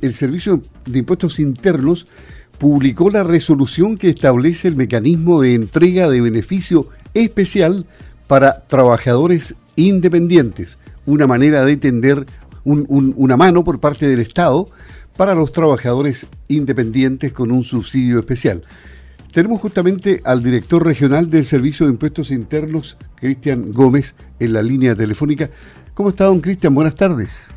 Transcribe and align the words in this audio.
El 0.00 0.14
Servicio 0.14 0.62
de 0.86 1.00
Impuestos 1.00 1.40
Internos 1.40 2.06
publicó 2.58 3.10
la 3.10 3.24
resolución 3.24 3.98
que 3.98 4.10
establece 4.10 4.68
el 4.68 4.76
mecanismo 4.76 5.40
de 5.40 5.54
entrega 5.54 6.08
de 6.08 6.20
beneficio 6.20 6.88
especial 7.14 7.84
para 8.28 8.64
trabajadores 8.68 9.56
independientes, 9.74 10.78
una 11.04 11.26
manera 11.26 11.64
de 11.64 11.76
tender 11.78 12.26
una 12.62 13.36
mano 13.36 13.64
por 13.64 13.80
parte 13.80 14.06
del 14.06 14.20
Estado 14.20 14.68
para 15.16 15.34
los 15.34 15.50
trabajadores 15.50 16.28
independientes 16.46 17.32
con 17.32 17.50
un 17.50 17.64
subsidio 17.64 18.20
especial. 18.20 18.62
Tenemos 19.32 19.60
justamente 19.60 20.20
al 20.24 20.44
director 20.44 20.86
regional 20.86 21.28
del 21.28 21.44
Servicio 21.44 21.86
de 21.86 21.94
Impuestos 21.94 22.30
Internos, 22.30 22.98
Cristian 23.16 23.72
Gómez, 23.72 24.14
en 24.38 24.52
la 24.52 24.62
línea 24.62 24.94
telefónica. 24.94 25.50
¿Cómo 25.94 26.10
está, 26.10 26.26
don 26.26 26.40
Cristian? 26.40 26.72
Buenas 26.72 26.94
tardes. 26.94 27.50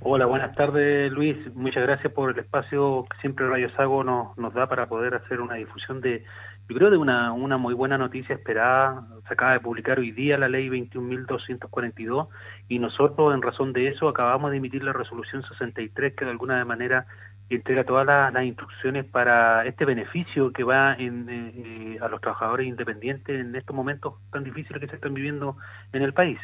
Hola, 0.00 0.26
buenas 0.26 0.54
tardes 0.54 1.10
Luis. 1.10 1.36
Muchas 1.56 1.82
gracias 1.82 2.12
por 2.12 2.30
el 2.30 2.38
espacio 2.38 3.04
que 3.10 3.20
siempre 3.20 3.48
Radio 3.48 3.68
Sago 3.70 4.04
nos, 4.04 4.54
da 4.54 4.68
para 4.68 4.88
poder 4.88 5.14
hacer 5.16 5.40
una 5.40 5.56
difusión 5.56 6.00
de, 6.00 6.24
yo 6.68 6.76
creo, 6.76 6.90
de 6.90 6.96
una, 6.96 7.32
una 7.32 7.58
muy 7.58 7.74
buena 7.74 7.98
noticia 7.98 8.36
esperada. 8.36 9.08
Se 9.26 9.34
acaba 9.34 9.54
de 9.54 9.60
publicar 9.60 9.98
hoy 9.98 10.12
día 10.12 10.38
la 10.38 10.48
ley 10.48 10.68
21.242 10.68 12.28
y 12.68 12.78
nosotros 12.78 13.34
en 13.34 13.42
razón 13.42 13.72
de 13.72 13.88
eso 13.88 14.08
acabamos 14.08 14.52
de 14.52 14.58
emitir 14.58 14.84
la 14.84 14.92
resolución 14.92 15.42
63 15.42 16.14
que 16.14 16.24
de 16.24 16.30
alguna 16.30 16.64
manera 16.64 17.06
entrega 17.50 17.82
todas 17.82 18.06
las, 18.06 18.44
instrucciones 18.44 19.04
para 19.04 19.66
este 19.66 19.84
beneficio 19.84 20.52
que 20.52 20.62
va 20.62 20.94
en, 20.94 21.28
eh, 21.28 21.52
eh, 21.56 21.98
a 22.00 22.06
los 22.06 22.20
trabajadores 22.20 22.68
independientes 22.68 23.40
en 23.40 23.56
estos 23.56 23.74
momentos 23.74 24.14
tan 24.30 24.44
difíciles 24.44 24.80
que 24.80 24.86
se 24.86 24.94
están 24.94 25.14
viviendo 25.14 25.56
en 25.92 26.02
el 26.02 26.12
país. 26.12 26.38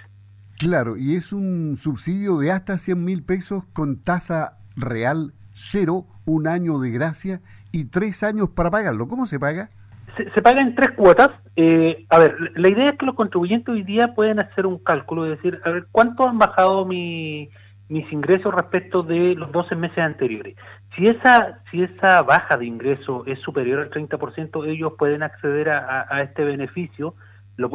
Claro, 0.65 0.97
y 0.97 1.15
es 1.15 1.35
un 1.35 1.77
subsidio 1.77 2.39
de 2.39 2.51
hasta 2.51 2.79
100 2.79 3.05
mil 3.05 3.23
pesos 3.23 3.65
con 3.75 4.03
tasa 4.03 4.57
real 4.77 5.35
cero, 5.53 6.07
un 6.25 6.49
año 6.49 6.79
de 6.79 6.91
gracia 6.91 7.43
y 7.71 7.91
tres 7.91 8.23
años 8.23 8.49
para 8.49 8.71
pagarlo. 8.71 9.07
¿Cómo 9.07 9.27
se 9.27 9.39
paga? 9.39 9.69
Se, 10.17 10.41
paga 10.41 10.63
en 10.63 10.75
tres 10.75 10.93
cuotas. 10.93 11.33
Eh, 11.57 12.07
a 12.09 12.19
ver, 12.19 12.37
la 12.57 12.71
idea 12.71 12.89
es 12.89 12.97
que 12.97 13.05
los 13.05 13.15
contribuyentes 13.15 13.69
hoy 13.69 13.83
día 13.83 14.15
pueden 14.15 14.41
hacer 14.41 14.65
un 14.65 14.79
cálculo, 14.79 15.27
es 15.27 15.33
decir, 15.33 15.61
a 15.67 15.71
ver, 15.71 15.87
¿cuánto 15.93 16.27
han 16.27 16.39
bajado 16.39 16.87
mis 16.87 17.51
ingresos 17.91 18.55
respecto 18.55 19.03
de 19.03 19.35
los 19.35 19.53
12 19.53 19.77
meses 19.77 19.99
anteriores? 19.99 20.57
Si 20.97 21.09
esa, 21.09 21.59
si 21.71 21.83
esa 21.83 22.23
baja 22.23 22.57
de 22.57 22.65
ingreso 22.65 23.25
es 23.27 23.39
superior 23.41 23.81
al 23.81 23.91
30%, 23.91 24.67
ellos 24.67 24.95
pueden 24.97 25.23
acceder 25.23 25.69
a 25.69 26.23
este 26.23 26.43
beneficio, 26.43 27.15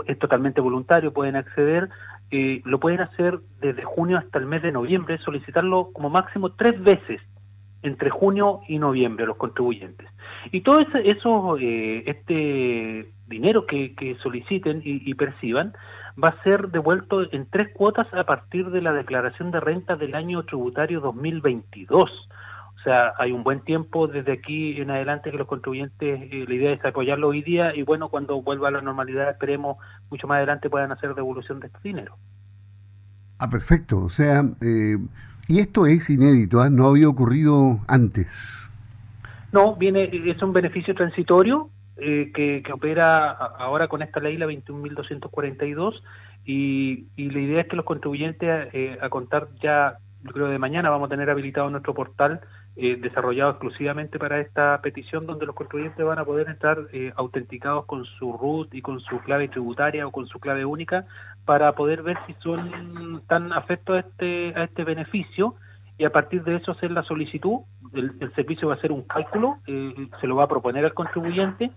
es 0.07 0.19
totalmente 0.19 0.61
voluntario, 0.61 1.13
pueden 1.13 1.35
acceder 1.35 1.89
eh, 2.31 2.61
lo 2.63 2.79
pueden 2.79 3.01
hacer 3.01 3.39
desde 3.59 3.83
junio 3.83 4.17
hasta 4.17 4.37
el 4.37 4.45
mes 4.45 4.61
de 4.61 4.71
noviembre, 4.71 5.17
solicitarlo 5.17 5.89
como 5.93 6.11
máximo 6.11 6.51
tres 6.51 6.81
veces 6.81 7.21
entre 7.81 8.09
junio 8.09 8.59
y 8.67 8.77
noviembre 8.77 9.25
los 9.25 9.37
contribuyentes. 9.37 10.07
Y 10.51 10.61
todo 10.61 10.79
eso, 10.79 11.57
eh, 11.57 12.03
este 12.05 13.11
dinero 13.27 13.65
que, 13.65 14.15
soliciten 14.21 14.81
y, 14.83 15.13
perciban 15.15 15.73
va 16.21 16.29
a 16.29 16.43
ser 16.43 16.69
devuelto 16.69 17.31
en 17.31 17.49
tres 17.49 17.69
cuotas 17.73 18.07
a 18.13 18.25
partir 18.25 18.69
de 18.69 18.81
la 18.81 18.91
declaración 18.93 19.51
de 19.51 19.59
renta 19.59 19.95
del 19.95 20.13
año 20.13 20.43
tributario 20.43 20.99
2022. 20.99 22.29
O 22.79 22.81
sea, 22.81 23.13
hay 23.17 23.33
un 23.33 23.43
buen 23.43 23.59
tiempo 23.59 24.07
desde 24.07 24.31
aquí 24.31 24.79
en 24.79 24.89
adelante 24.89 25.31
que 25.31 25.37
los 25.37 25.47
contribuyentes, 25.47 26.21
eh, 26.31 26.45
la 26.47 26.53
idea 26.53 26.71
es 26.71 26.85
apoyarlo 26.85 27.27
hoy 27.27 27.41
día 27.41 27.75
y 27.75 27.83
bueno, 27.83 28.07
cuando 28.07 28.41
vuelva 28.41 28.69
a 28.69 28.71
la 28.71 28.81
normalidad, 28.81 29.29
esperemos 29.29 29.77
mucho 30.09 30.27
más 30.27 30.37
adelante 30.37 30.69
puedan 30.69 30.93
hacer 30.93 31.13
devolución 31.13 31.59
de 31.59 31.67
este 31.67 31.79
dinero. 31.83 32.15
Ah, 33.37 33.49
perfecto. 33.49 33.99
O 33.99 34.09
sea, 34.09 34.45
eh, 34.61 34.97
y 35.49 35.59
esto 35.59 35.87
es 35.87 36.09
inédito, 36.09 36.61
¿ah? 36.61 36.69
no 36.69 36.87
había 36.87 37.09
ocurrido 37.09 37.81
antes. 37.87 38.69
No, 39.51 39.75
viene, 39.75 40.09
es 40.13 40.41
un 40.41 40.53
beneficio 40.53 40.95
transitorio 40.95 41.69
eh, 41.97 42.31
que, 42.33 42.63
opera 42.71 43.31
ahora 43.31 43.89
con 43.89 44.01
esta 44.01 44.21
ley, 44.21 44.37
la 44.37 44.45
21.242, 44.45 46.01
y, 46.45 47.07
y 47.17 47.29
la 47.29 47.39
idea 47.39 47.61
es 47.61 47.67
que 47.67 47.75
los 47.75 47.83
contribuyentes, 47.83 48.69
a 49.01 49.09
contar 49.09 49.49
ya, 49.61 49.97
yo 50.23 50.31
creo 50.31 50.47
de 50.47 50.59
mañana, 50.59 50.89
vamos 50.89 51.07
a 51.07 51.09
tener 51.09 51.29
habilitado 51.29 51.69
nuestro 51.69 51.93
portal 51.93 52.39
eh, 52.81 52.95
desarrollado 52.95 53.51
exclusivamente 53.51 54.17
para 54.17 54.39
esta 54.39 54.79
petición, 54.81 55.25
donde 55.25 55.45
los 55.45 55.53
contribuyentes 55.53 56.05
van 56.05 56.17
a 56.17 56.23
poder 56.23 56.47
estar 56.47 56.79
eh, 56.93 57.11
autenticados 57.17 57.85
con 57.85 58.05
su 58.05 58.31
root 58.31 58.73
y 58.73 58.81
con 58.81 59.01
su 59.01 59.19
clave 59.19 59.49
tributaria 59.49 60.07
o 60.07 60.11
con 60.11 60.27
su 60.27 60.39
clave 60.39 60.63
única 60.63 61.05
para 61.43 61.73
poder 61.73 62.03
ver 62.03 62.17
si 62.25 62.35
son 62.41 63.21
tan 63.27 63.51
afectos 63.51 63.97
a 63.97 63.99
este, 63.99 64.53
a 64.55 64.63
este 64.63 64.85
beneficio 64.85 65.55
y 65.97 66.05
a 66.05 66.11
partir 66.11 66.41
de 66.45 66.55
eso 66.55 66.71
hacer 66.71 66.91
la 66.91 67.03
solicitud. 67.03 67.59
El, 67.93 68.31
servicio 68.33 68.69
va 68.69 68.75
a 68.75 68.77
hacer 68.77 68.93
un 68.93 69.01
cálculo, 69.01 69.57
eh, 69.67 70.07
se 70.21 70.27
lo 70.27 70.37
va 70.37 70.45
a 70.45 70.47
proponer 70.47 70.85
al 70.85 70.93
contribuyente 70.93 71.71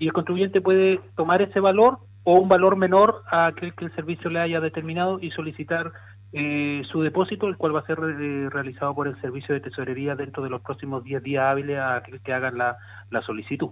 y 0.00 0.06
el 0.06 0.12
contribuyente 0.12 0.60
puede 0.60 1.00
tomar 1.14 1.40
ese 1.40 1.60
valor 1.60 1.98
o 2.24 2.34
un 2.34 2.48
valor 2.48 2.74
menor 2.74 3.22
a 3.30 3.46
aquel 3.46 3.74
que 3.74 3.84
el 3.84 3.94
servicio 3.94 4.28
le 4.28 4.40
haya 4.40 4.60
determinado 4.60 5.20
y 5.20 5.30
solicitar 5.30 5.92
eh, 6.32 6.82
su 6.90 7.02
depósito, 7.02 7.46
el 7.46 7.56
cual 7.56 7.74
va 7.74 7.80
a 7.80 7.86
ser 7.86 7.98
eh, 7.98 8.48
realizado 8.50 8.94
por 8.94 9.08
el 9.08 9.20
Servicio 9.20 9.54
de 9.54 9.60
Tesorería 9.60 10.14
dentro 10.14 10.42
de 10.42 10.50
los 10.50 10.60
próximos 10.60 11.02
10 11.04 11.22
días 11.22 11.44
hábiles 11.44 11.78
a 11.78 12.02
que, 12.02 12.18
que 12.20 12.32
hagan 12.32 12.58
la, 12.58 12.76
la 13.10 13.22
solicitud. 13.22 13.70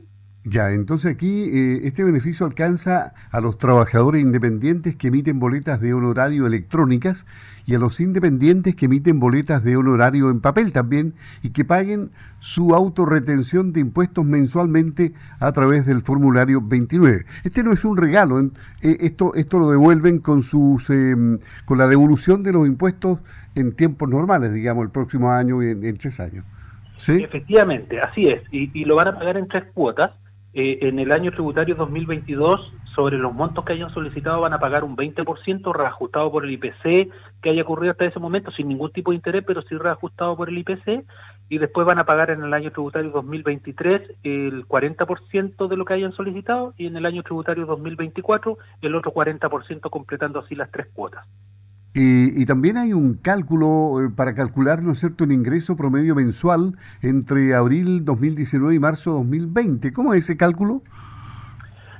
Ya, 0.48 0.70
entonces 0.70 1.12
aquí 1.12 1.42
eh, 1.42 1.80
este 1.88 2.04
beneficio 2.04 2.46
alcanza 2.46 3.14
a 3.32 3.40
los 3.40 3.58
trabajadores 3.58 4.22
independientes 4.22 4.94
que 4.94 5.08
emiten 5.08 5.40
boletas 5.40 5.80
de 5.80 5.92
honorario 5.92 6.46
electrónicas 6.46 7.26
y 7.66 7.74
a 7.74 7.80
los 7.80 7.98
independientes 7.98 8.76
que 8.76 8.84
emiten 8.84 9.18
boletas 9.18 9.64
de 9.64 9.76
honorario 9.76 10.30
en 10.30 10.40
papel 10.40 10.70
también 10.70 11.14
y 11.42 11.50
que 11.50 11.64
paguen 11.64 12.12
su 12.38 12.76
autorretención 12.76 13.72
de 13.72 13.80
impuestos 13.80 14.24
mensualmente 14.24 15.14
a 15.40 15.50
través 15.50 15.84
del 15.84 16.00
formulario 16.02 16.60
29. 16.62 17.24
Este 17.42 17.64
no 17.64 17.72
es 17.72 17.84
un 17.84 17.96
regalo, 17.96 18.38
eh, 18.40 18.50
esto, 19.00 19.34
esto 19.34 19.58
lo 19.58 19.68
devuelven 19.68 20.20
con, 20.20 20.42
sus, 20.42 20.90
em, 20.90 21.40
con 21.64 21.76
la 21.76 21.88
devolución 21.88 22.44
de 22.44 22.52
los 22.52 22.68
impuestos 22.68 23.18
en 23.56 23.74
tiempos 23.74 24.08
normales, 24.08 24.54
digamos, 24.54 24.84
el 24.84 24.90
próximo 24.90 25.32
año 25.32 25.60
y 25.60 25.70
en, 25.70 25.98
tres 25.98 26.20
años. 26.20 26.44
¿Sí? 26.98 27.20
Efectivamente, 27.20 28.00
así 28.00 28.28
es, 28.28 28.42
y, 28.52 28.70
y 28.72 28.84
lo 28.84 28.94
van 28.94 29.08
a 29.08 29.18
pagar 29.18 29.38
en 29.38 29.48
tres 29.48 29.64
cuotas 29.74 30.12
eh, 30.58 30.88
en 30.88 30.98
el 30.98 31.12
año 31.12 31.32
tributario 31.32 31.74
2022 31.74 32.72
sobre 32.94 33.18
los 33.18 33.34
montos 33.34 33.62
que 33.62 33.74
hayan 33.74 33.92
solicitado 33.92 34.40
van 34.40 34.54
a 34.54 34.58
pagar 34.58 34.84
un 34.84 34.96
20% 34.96 35.70
reajustado 35.74 36.32
por 36.32 36.46
el 36.46 36.52
IPC 36.52 37.12
que 37.42 37.50
haya 37.50 37.60
ocurrido 37.60 37.92
hasta 37.92 38.06
ese 38.06 38.18
momento 38.18 38.50
sin 38.52 38.68
ningún 38.68 38.90
tipo 38.90 39.10
de 39.10 39.16
interés, 39.16 39.44
pero 39.46 39.60
sí 39.60 39.76
reajustado 39.76 40.34
por 40.34 40.48
el 40.48 40.56
IPC 40.56 41.04
y 41.50 41.58
después 41.58 41.86
van 41.86 41.98
a 41.98 42.06
pagar 42.06 42.30
en 42.30 42.42
el 42.42 42.54
año 42.54 42.72
tributario 42.72 43.10
2023 43.10 44.14
el 44.22 44.66
40% 44.66 45.68
de 45.68 45.76
lo 45.76 45.84
que 45.84 45.92
hayan 45.92 46.12
solicitado 46.12 46.72
y 46.78 46.86
en 46.86 46.96
el 46.96 47.04
año 47.04 47.22
tributario 47.22 47.66
2024 47.66 48.56
el 48.80 48.94
otro 48.94 49.12
40% 49.12 49.90
completando 49.90 50.40
así 50.40 50.54
las 50.54 50.70
tres 50.70 50.86
cuotas. 50.94 51.26
Y, 51.98 52.44
también 52.44 52.76
hay 52.76 52.92
un 52.92 53.14
cálculo 53.14 54.04
eh, 54.04 54.10
para 54.14 54.34
calcular, 54.34 54.82
¿no 54.82 54.92
es 54.92 54.98
cierto?, 54.98 55.24
el 55.24 55.32
ingreso 55.32 55.78
promedio 55.78 56.14
mensual 56.14 56.76
entre 57.00 57.54
abril 57.54 58.04
2019 58.04 58.74
y 58.74 58.78
marzo 58.78 59.12
2020. 59.12 59.94
¿Cómo 59.94 60.12
es 60.12 60.24
ese 60.24 60.36
cálculo? 60.36 60.82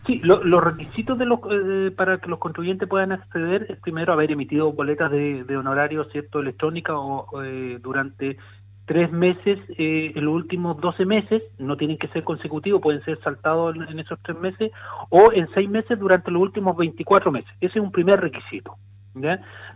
Sí, 0.06 0.20
los 0.22 0.62
requisitos 0.62 1.18
de 1.18 1.24
los, 1.24 1.40
eh, 1.50 1.90
para 1.96 2.18
que 2.18 2.28
los 2.28 2.38
contribuyentes 2.38 2.86
puedan 2.86 3.10
acceder 3.10 3.66
es 3.70 3.78
primero 3.78 4.12
haber 4.12 4.30
emitido 4.32 4.70
boletas 4.70 5.10
de, 5.10 5.56
honorario 5.56 6.04
cierto 6.10 6.40
electrónica 6.40 6.94
o, 6.94 7.42
eh, 7.42 7.78
durante 7.82 8.36
tres 8.84 9.10
meses 9.10 9.58
en 9.78 10.24
los 10.24 10.34
últimos 10.34 10.78
12 10.78 11.06
meses, 11.06 11.42
no 11.58 11.78
tienen 11.78 11.96
que 11.96 12.08
ser 12.08 12.22
consecutivos, 12.22 12.82
pueden 12.82 13.02
ser 13.02 13.18
saltados 13.20 13.74
en, 13.74 13.82
en, 13.82 13.98
esos 13.98 14.18
tres 14.22 14.38
meses, 14.38 14.70
o 15.08 15.32
en 15.32 15.48
seis 15.54 15.70
meses 15.70 15.98
durante 15.98 16.30
los 16.30 16.42
últimos 16.42 16.76
24 16.76 17.32
meses. 17.32 17.50
Ese 17.62 17.78
es 17.78 17.84
un 17.84 17.90
primer 17.90 18.20
requisito. 18.20 18.76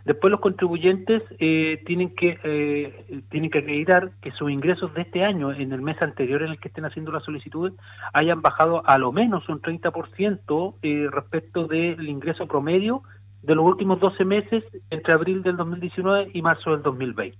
Después 0.05 0.31
los 0.31 0.39
contribuyentes 0.39 1.23
eh, 1.39 1.81
tienen 1.85 2.13
que 2.13 2.39
eh, 2.43 3.21
que 3.29 3.57
acreditar 3.57 4.11
que 4.21 4.31
sus 4.31 4.51
ingresos 4.51 4.93
de 4.93 5.01
este 5.01 5.23
año, 5.23 5.51
en 5.51 5.71
el 5.71 5.81
mes 5.81 5.99
anterior 6.01 6.43
en 6.43 6.51
el 6.51 6.59
que 6.59 6.67
estén 6.67 6.85
haciendo 6.85 7.11
la 7.11 7.21
solicitud, 7.21 7.73
hayan 8.13 8.41
bajado 8.41 8.83
a 8.85 8.97
lo 8.99 9.11
menos 9.11 9.49
un 9.49 9.59
30% 9.61 10.75
eh, 10.81 11.07
respecto 11.11 11.67
del 11.67 12.07
ingreso 12.07 12.45
promedio 12.47 13.01
de 13.41 13.55
los 13.55 13.65
últimos 13.65 13.99
12 13.99 14.25
meses 14.25 14.63
entre 14.91 15.13
abril 15.13 15.41
del 15.41 15.57
2019 15.57 16.29
y 16.33 16.41
marzo 16.43 16.71
del 16.71 16.83
2020. 16.83 17.37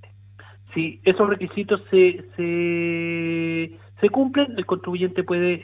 Si 0.73 0.99
esos 1.03 1.29
requisitos 1.29 1.83
se, 1.91 2.23
cumplen, 4.11 4.55
el 4.57 4.65
contribuyente 4.65 5.23
puede 5.23 5.61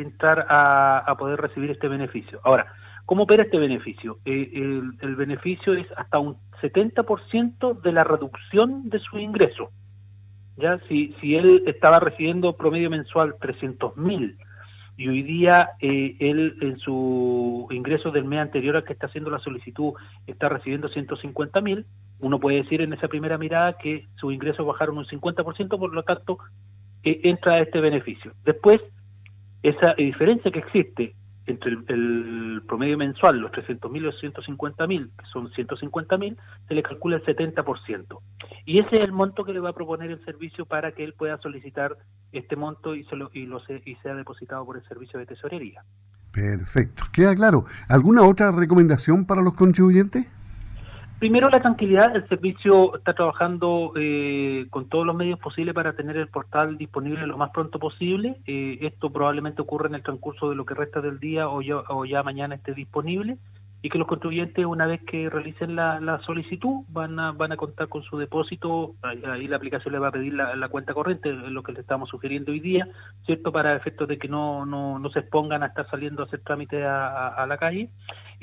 entrar 0.00 0.46
a, 0.48 0.98
a 0.98 1.16
poder 1.16 1.40
recibir 1.40 1.72
este 1.72 1.88
beneficio. 1.88 2.40
Ahora, 2.44 2.66
¿Cómo 3.06 3.24
opera 3.24 3.42
este 3.42 3.58
beneficio? 3.58 4.18
Eh, 4.24 4.50
el, 4.54 5.16
beneficio 5.16 5.74
es 5.74 5.86
hasta 5.96 6.18
un 6.18 6.36
70% 6.62 7.80
de 7.82 7.92
la 7.92 8.04
reducción 8.04 8.88
de 8.88 8.98
su 8.98 9.18
ingreso. 9.18 9.70
¿ya? 10.56 10.78
Si, 10.88 11.14
si 11.20 11.34
él 11.36 11.64
estaba 11.66 12.00
recibiendo 12.00 12.56
promedio 12.56 12.88
mensual 12.88 13.34
300 13.38 13.96
mil 13.96 14.38
y 14.96 15.08
hoy 15.08 15.22
día 15.22 15.70
eh, 15.80 16.16
él 16.20 16.56
en 16.60 16.78
su 16.78 17.66
ingreso 17.70 18.10
del 18.10 18.24
mes 18.24 18.40
anterior 18.40 18.76
al 18.76 18.84
que 18.84 18.92
está 18.92 19.06
haciendo 19.06 19.28
la 19.28 19.40
solicitud 19.40 19.94
está 20.26 20.48
recibiendo 20.48 20.88
150 20.88 21.60
mil, 21.60 21.84
uno 22.20 22.38
puede 22.38 22.62
decir 22.62 22.80
en 22.80 22.92
esa 22.92 23.08
primera 23.08 23.36
mirada 23.36 23.76
que 23.76 24.06
sus 24.14 24.32
ingresos 24.32 24.64
bajaron 24.64 24.96
un 24.96 25.04
50%, 25.04 25.78
por 25.78 25.92
lo 25.92 26.02
tanto, 26.04 26.38
eh, 27.02 27.20
entra 27.24 27.58
este 27.58 27.80
beneficio. 27.80 28.32
Después, 28.44 28.80
esa 29.62 29.94
diferencia 29.94 30.50
que 30.50 30.60
existe 30.60 31.14
entre 31.46 31.72
el, 31.72 32.62
promedio 32.66 32.96
mensual, 32.96 33.38
los 33.38 33.52
300.000 33.52 33.96
y 33.96 34.00
los 34.00 34.22
150.000, 34.22 35.10
que 35.16 35.26
son 35.32 35.50
150.000, 35.50 36.36
se 36.66 36.74
le 36.74 36.82
calcula 36.82 37.16
el 37.16 37.24
70%. 37.24 38.18
Y 38.64 38.78
ese 38.78 38.96
es 38.96 39.04
el 39.04 39.12
monto 39.12 39.44
que 39.44 39.52
le 39.52 39.60
va 39.60 39.70
a 39.70 39.74
proponer 39.74 40.10
el 40.10 40.24
servicio 40.24 40.64
para 40.64 40.92
que 40.92 41.04
él 41.04 41.14
pueda 41.14 41.38
solicitar 41.38 41.96
este 42.32 42.56
monto 42.56 42.94
y, 42.94 43.04
se 43.04 43.16
lo, 43.16 43.30
y, 43.32 43.46
lo 43.46 43.60
y 43.84 43.94
sea 43.96 44.14
depositado 44.14 44.64
por 44.64 44.76
el 44.76 44.88
servicio 44.88 45.18
de 45.18 45.26
tesorería. 45.26 45.84
Perfecto, 46.32 47.04
queda 47.12 47.34
claro. 47.34 47.66
¿Alguna 47.88 48.22
otra 48.22 48.50
recomendación 48.50 49.26
para 49.26 49.42
los 49.42 49.54
contribuyentes? 49.54 50.32
Primero 51.24 51.48
la 51.48 51.62
tranquilidad, 51.62 52.14
el 52.14 52.28
servicio 52.28 52.98
está 52.98 53.14
trabajando 53.14 53.94
eh, 53.96 54.66
con 54.68 54.90
todos 54.90 55.06
los 55.06 55.16
medios 55.16 55.38
posibles 55.38 55.74
para 55.74 55.94
tener 55.94 56.18
el 56.18 56.28
portal 56.28 56.76
disponible 56.76 57.26
lo 57.26 57.38
más 57.38 57.48
pronto 57.48 57.78
posible. 57.78 58.36
Eh, 58.46 58.76
esto 58.82 59.08
probablemente 59.08 59.62
ocurra 59.62 59.88
en 59.88 59.94
el 59.94 60.02
transcurso 60.02 60.50
de 60.50 60.54
lo 60.54 60.66
que 60.66 60.74
resta 60.74 61.00
del 61.00 61.18
día 61.18 61.48
o 61.48 61.62
ya, 62.04 62.22
mañana 62.22 62.56
esté 62.56 62.74
disponible 62.74 63.38
y 63.80 63.88
que 63.88 63.96
los 63.96 64.06
contribuyentes 64.06 64.66
una 64.66 64.84
vez 64.84 65.00
que 65.02 65.30
realicen 65.30 65.74
la, 65.76 66.20
solicitud 66.26 66.84
van 66.88 67.18
a, 67.18 67.34
contar 67.56 67.88
con 67.88 68.02
su 68.02 68.18
depósito, 68.18 68.94
ahí 69.00 69.48
la 69.48 69.56
aplicación 69.56 69.92
le 69.92 70.00
va 70.00 70.08
a 70.08 70.12
pedir 70.12 70.34
la, 70.34 70.68
cuenta 70.68 70.92
corriente, 70.92 71.32
lo 71.32 71.62
que 71.62 71.72
le 71.72 71.80
estamos 71.80 72.10
sugiriendo 72.10 72.52
hoy 72.52 72.60
día, 72.60 72.86
¿cierto? 73.24 73.50
Para 73.50 73.74
efectos 73.74 74.08
de 74.08 74.18
que 74.18 74.28
no, 74.28 74.66
no, 74.66 74.98
no 74.98 75.08
se 75.08 75.20
expongan 75.20 75.62
a 75.62 75.68
estar 75.68 75.88
saliendo 75.88 76.22
a 76.22 76.26
hacer 76.26 76.40
trámite 76.40 76.84
a, 76.84 77.46
la 77.48 77.56
calle 77.56 77.88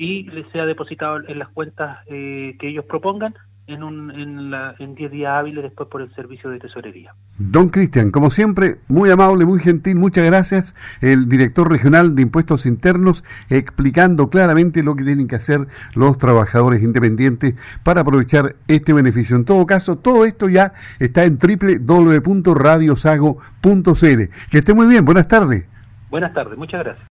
y 0.02 0.24
les 0.24 0.50
sea 0.50 0.66
depositado 0.66 1.20
en 1.28 1.38
las 1.38 1.48
cuentas 1.50 2.00
eh, 2.08 2.56
que 2.58 2.68
ellos 2.68 2.84
propongan 2.86 3.36
en, 3.68 3.84
un, 3.84 4.10
en, 4.10 4.50
la, 4.50 4.74
en 4.80 4.96
10 4.96 5.12
días 5.12 5.30
hábiles 5.32 5.62
después 5.62 5.88
por 5.88 6.02
el 6.02 6.12
servicio 6.16 6.50
de 6.50 6.58
tesorería. 6.58 7.14
Don 7.38 7.68
Cristian, 7.68 8.10
como 8.10 8.30
siempre, 8.30 8.78
muy 8.88 9.10
amable, 9.10 9.46
muy 9.46 9.60
gentil, 9.60 9.94
muchas 9.94 10.26
gracias. 10.26 10.74
El 11.00 11.28
director 11.28 11.70
regional 11.70 12.16
de 12.16 12.22
impuestos 12.22 12.66
internos 12.66 13.22
explicando 13.48 14.28
claramente 14.28 14.82
lo 14.82 14.96
que 14.96 15.04
tienen 15.04 15.28
que 15.28 15.36
hacer 15.36 15.68
los 15.94 16.18
trabajadores 16.18 16.82
independientes 16.82 17.54
para 17.84 18.00
aprovechar 18.00 18.56
este 18.66 18.92
beneficio. 18.92 19.36
En 19.36 19.44
todo 19.44 19.64
caso, 19.66 19.98
todo 19.98 20.24
esto 20.24 20.48
ya 20.48 20.72
está 20.98 21.24
en 21.24 21.38
www.radiosago.cl. 21.38 24.22
Que 24.50 24.58
esté 24.58 24.74
muy 24.74 24.88
bien, 24.88 25.04
buenas 25.04 25.28
tardes. 25.28 25.68
Buenas 26.10 26.34
tardes, 26.34 26.58
muchas 26.58 26.82
gracias. 26.82 27.08